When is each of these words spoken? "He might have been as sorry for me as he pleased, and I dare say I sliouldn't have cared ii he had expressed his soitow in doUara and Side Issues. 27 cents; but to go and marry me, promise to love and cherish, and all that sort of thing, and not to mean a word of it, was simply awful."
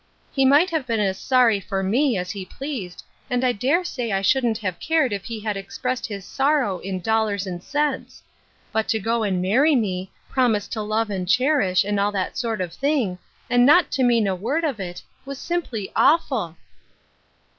"He 0.33 0.45
might 0.45 0.71
have 0.71 0.87
been 0.87 0.99
as 0.99 1.19
sorry 1.19 1.59
for 1.59 1.83
me 1.83 2.17
as 2.17 2.31
he 2.31 2.43
pleased, 2.43 3.03
and 3.29 3.43
I 3.43 3.51
dare 3.51 3.83
say 3.83 4.11
I 4.11 4.21
sliouldn't 4.23 4.57
have 4.57 4.79
cared 4.79 5.13
ii 5.13 5.19
he 5.23 5.39
had 5.39 5.55
expressed 5.55 6.07
his 6.07 6.25
soitow 6.25 6.81
in 6.81 7.01
doUara 7.03 7.45
and 7.45 7.61
Side 7.61 7.97
Issues. 7.97 8.01
27 8.01 8.01
cents; 8.01 8.23
but 8.71 8.87
to 8.87 8.99
go 8.99 9.21
and 9.21 9.43
marry 9.43 9.75
me, 9.75 10.11
promise 10.27 10.67
to 10.69 10.81
love 10.81 11.11
and 11.11 11.29
cherish, 11.29 11.83
and 11.83 11.99
all 11.99 12.11
that 12.13 12.35
sort 12.35 12.61
of 12.61 12.73
thing, 12.73 13.19
and 13.47 13.63
not 13.63 13.91
to 13.91 14.01
mean 14.01 14.25
a 14.25 14.33
word 14.33 14.63
of 14.63 14.79
it, 14.79 15.03
was 15.23 15.37
simply 15.37 15.91
awful." 15.95 16.55